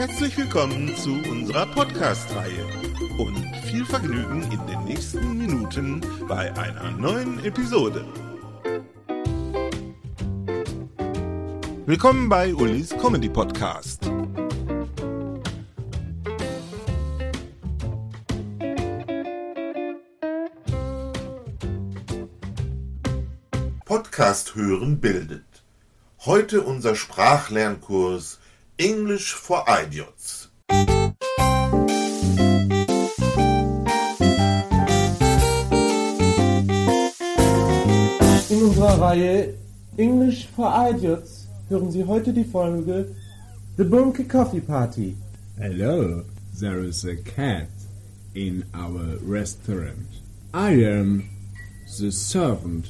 [0.00, 2.64] Herzlich willkommen zu unserer Podcast-Reihe
[3.18, 3.36] und
[3.66, 8.06] viel Vergnügen in den nächsten Minuten bei einer neuen Episode.
[11.84, 14.10] Willkommen bei Ulis Comedy Podcast.
[23.84, 25.44] Podcast hören bildet.
[26.24, 28.39] Heute unser Sprachlernkurs
[28.80, 30.48] English for Idiots.
[38.48, 39.54] In unserer Reihe
[39.98, 43.14] English for Idiots hören Sie heute die Folge
[43.76, 45.14] The Bunky Coffee Party.
[45.58, 46.22] Hello,
[46.58, 47.68] there is a cat
[48.32, 50.08] in our restaurant.
[50.54, 51.28] I am
[51.98, 52.86] the servant.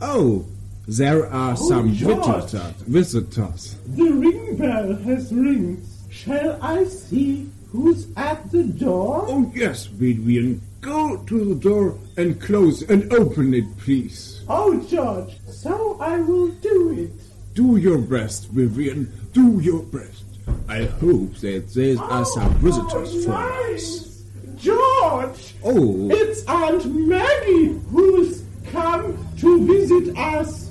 [0.00, 0.44] Oh,
[0.86, 2.50] there are oh, some George.
[2.50, 2.72] visitors.
[2.82, 3.76] visitors.
[3.86, 6.04] The ring bell has rings.
[6.10, 9.24] Shall I see who's at the door?
[9.28, 10.60] Oh, yes, Vivian.
[10.80, 14.44] Go to the door and close and open it, please.
[14.48, 17.12] Oh, George, so I will do it.
[17.54, 19.10] Do your best, Vivian.
[19.32, 20.24] Do your best.
[20.68, 24.00] I hope that there are oh, some visitors oh, for nice.
[24.00, 24.22] us.
[24.56, 30.63] George, Oh, it's Aunt Maggie who's come to visit us.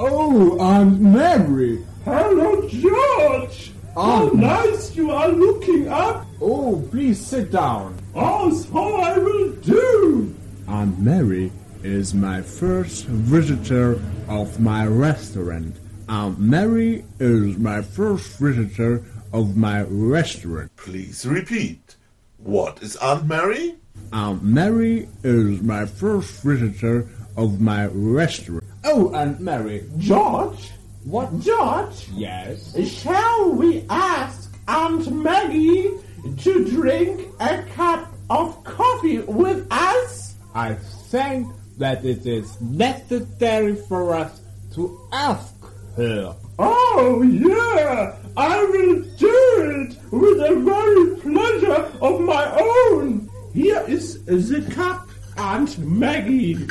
[0.00, 1.84] Oh, Aunt Mary.
[2.04, 3.72] Hello, George.
[3.94, 6.26] How nice you are looking up.
[6.40, 7.98] Oh, please sit down.
[8.14, 10.34] Oh, so I will do.
[10.68, 11.52] Aunt Mary
[11.82, 15.76] is my first visitor of my restaurant.
[16.08, 20.74] Aunt Mary is my first visitor of my restaurant.
[20.76, 21.96] Please repeat.
[22.38, 23.76] What is Aunt Mary?
[24.12, 27.06] Aunt Mary is my first visitor
[27.36, 28.59] of my restaurant.
[28.84, 29.84] Oh, Aunt Mary.
[29.98, 30.70] George,
[31.04, 31.40] What?
[31.40, 32.76] George, Yes?
[32.88, 35.90] shall we ask Aunt Maggie
[36.38, 40.34] to drink a cup of coffee with us?
[40.54, 40.74] I
[41.08, 41.48] think
[41.78, 44.40] that it is necessary for us
[44.74, 45.54] to ask
[45.96, 46.34] her.
[46.58, 49.36] Oh, yeah, I will do
[49.80, 53.28] it with a very pleasure of my own.
[53.54, 55.08] Here is the cup,
[55.38, 56.66] Aunt Maggie.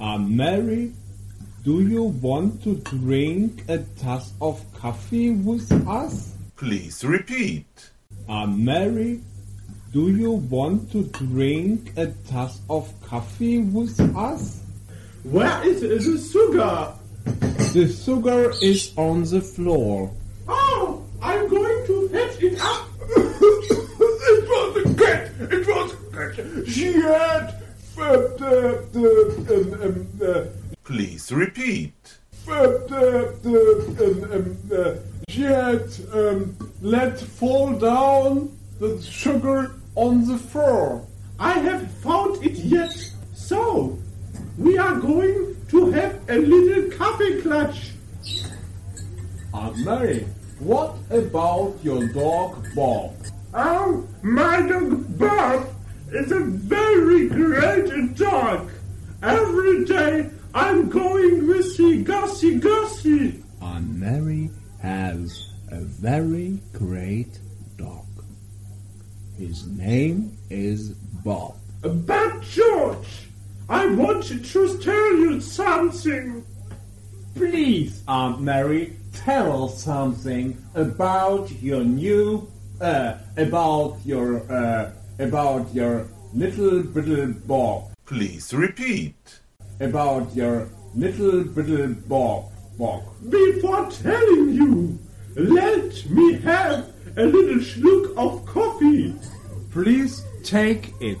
[0.00, 0.92] Aunt Mary,
[1.68, 6.32] do you want to drink a tass of coffee with us?
[6.56, 7.90] Please repeat.
[8.26, 9.20] Aunt Mary,
[9.92, 14.62] do you want to drink a tass of coffee with us?
[15.24, 16.94] Where is the sugar?
[17.74, 20.10] The sugar is on the floor.
[20.48, 22.88] Oh, I'm going to fetch it up.
[23.10, 25.30] it was a cat.
[25.52, 26.66] It was a cat.
[26.66, 27.60] She had
[27.98, 29.04] uh, the, the,
[29.54, 32.18] um, um, uh, Please repeat.
[32.48, 34.94] uh, the, the, um, um, uh,
[35.28, 35.84] she had
[36.14, 41.06] um, let fall down the sugar on the floor.
[41.38, 42.96] I have found it yet.
[43.34, 43.98] So,
[44.56, 47.90] we are going to have a little coffee clutch.
[49.52, 50.26] Aunt Mary,
[50.58, 53.14] what about your dog Bob?
[53.52, 55.68] Oh, my dog Bob
[56.12, 58.70] is a very great dog.
[59.22, 63.42] Every day I'm going with the Gussie Gussie.
[63.60, 64.50] Aunt Mary
[64.80, 67.38] has a very great
[67.76, 68.06] dog.
[69.36, 70.90] His name is
[71.24, 71.56] Bob.
[71.82, 73.28] But George,
[73.68, 74.38] I want to
[74.78, 76.44] tell you something.
[77.34, 82.50] Please, Aunt Mary, tell us something about your new,
[82.80, 89.40] uh, about your, uh, about your little brittle Bob, Please repeat.
[89.80, 92.46] About your little brittle Bob,
[92.78, 93.02] Bob.
[93.28, 94.98] Before telling you,
[95.36, 99.14] let me have a little schluck of coffee.
[99.70, 101.18] Please take it.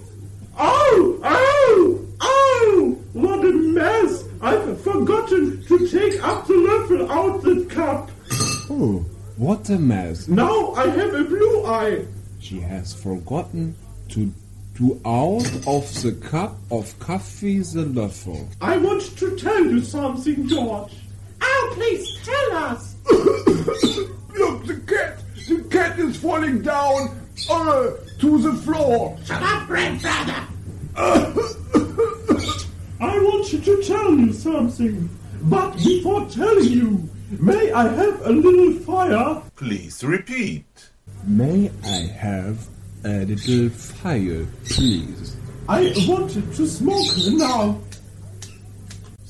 [0.58, 2.98] Oh, oh, oh!
[3.12, 4.24] What a mess!
[4.40, 8.10] I've forgotten to take up the level out the cup.
[8.70, 9.04] Oh,
[9.36, 10.28] what a mess.
[10.28, 12.04] Now I have a blue eye.
[12.40, 13.74] She has forgotten
[14.10, 14.32] to
[14.78, 18.46] do out of the cup of coffee the löffel.
[18.60, 20.92] I want to tell you something, George.
[21.40, 22.94] Oh, please tell us.
[23.10, 27.18] Look, the cat, the cat is falling down
[27.50, 27.90] uh,
[28.20, 29.18] to the floor.
[29.24, 30.46] Shut up, grandfather!
[33.00, 35.10] I want you to tell you something.
[35.42, 39.42] But before telling you, may I have a little fire?
[39.56, 40.64] Please repeat.
[41.24, 42.68] May I have
[43.04, 45.36] Uh, a little fire, please?
[45.68, 47.80] I wanted to smoke now.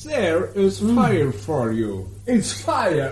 [0.04, 0.94] There is hmm.
[0.94, 2.08] fire for you.
[2.26, 3.10] It's fire.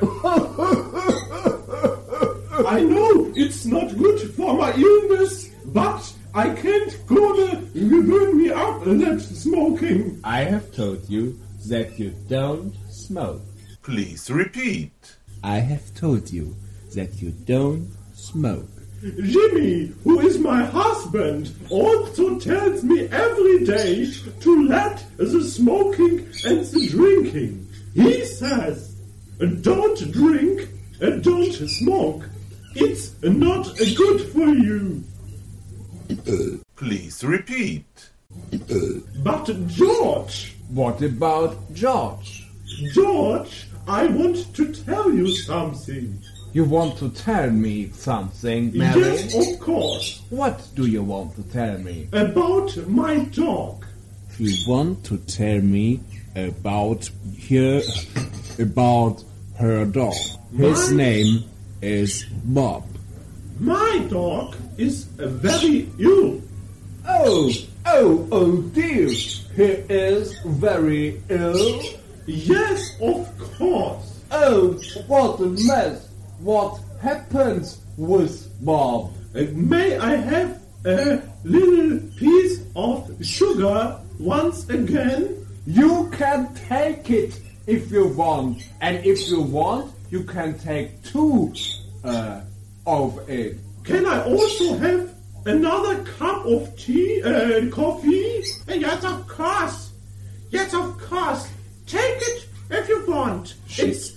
[2.66, 8.84] I know it's not good for my illness, but I can't gonna burn me up
[8.84, 10.20] that smoking.
[10.24, 11.38] I have told you
[11.68, 13.42] that you don't smoke.
[13.82, 15.16] Please repeat.
[15.42, 16.56] I have told you
[16.94, 18.75] that you don't smoke.
[19.14, 24.10] Jimmy, who is my husband, also tells me every day
[24.40, 27.68] to let the smoking and the drinking.
[27.94, 28.96] He says,
[29.60, 30.68] don't drink
[31.00, 32.28] and don't smoke.
[32.74, 35.04] It's not good for you.
[36.76, 38.10] Please repeat.
[39.22, 42.44] But George, What about George?
[42.92, 46.20] George, I want to tell you something.
[46.52, 49.00] You want to tell me something, Mary?
[49.00, 50.22] Yes, of course.
[50.30, 52.08] What do you want to tell me?
[52.12, 53.84] About my dog.
[54.38, 56.00] You want to tell me
[56.34, 57.10] about
[57.48, 57.82] her
[58.58, 59.24] about
[59.58, 60.14] her dog.
[60.56, 61.44] His My- name
[61.82, 62.84] is Bob.
[63.58, 66.42] My dog is very ill.
[67.08, 67.50] Oh,
[67.86, 69.08] oh, oh dear.
[69.08, 71.82] He is very ill.
[72.26, 73.26] Yes, of
[73.56, 74.20] course.
[74.30, 74.72] Oh,
[75.06, 76.08] what a mess.
[76.38, 79.12] What happens with Bob?
[79.34, 85.46] Uh, may I have a little piece of sugar once again?
[85.66, 88.68] You can take it if you want.
[88.80, 91.52] And if you want, you can take two
[92.04, 92.42] uh,
[92.86, 93.56] of it.
[93.84, 95.14] Can I also have
[95.46, 98.44] another cup of tea, uh, coffee?
[98.68, 99.92] Yes, of course.
[100.50, 101.48] Yes, of course.
[101.86, 103.54] Take it if you want.
[103.68, 104.16] It's.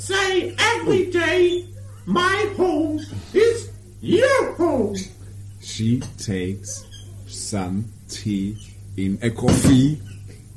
[0.00, 1.66] I say every day,
[2.06, 3.00] my home
[3.34, 3.70] is
[4.00, 4.96] your home.
[5.60, 6.86] She takes
[7.26, 8.56] some tea
[8.96, 10.00] in a coffee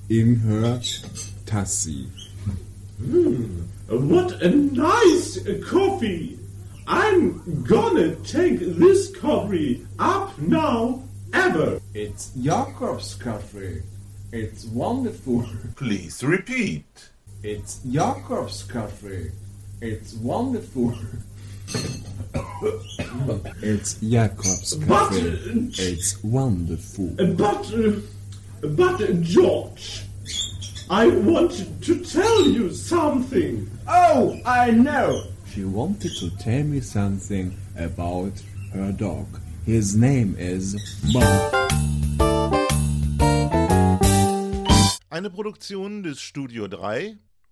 [0.08, 0.80] in her
[1.46, 2.08] tassy.
[3.00, 5.38] Hmm, what a nice
[5.70, 6.40] coffee!
[6.88, 11.04] I'm gonna take this coffee up now
[11.34, 11.82] ever.
[11.94, 13.84] It's Jakob's coffee.
[14.32, 15.46] It's wonderful.
[15.76, 17.10] Please repeat.
[17.44, 19.30] It's Jakob's coffee.
[19.82, 20.96] It's wonderful.
[23.62, 25.36] it's Jakob's But, uh,
[25.78, 27.10] It's wonderful.
[27.36, 28.00] But, uh,
[28.62, 30.06] but uh, George,
[30.90, 31.52] I want
[31.82, 33.70] to tell you something.
[33.90, 35.24] Oh, I know.
[35.52, 38.32] She wanted to tell me something about
[38.74, 39.28] her dog.
[39.66, 40.78] His name is
[41.14, 41.60] Bob.
[45.12, 47.18] Eine Produktion des Studio 3,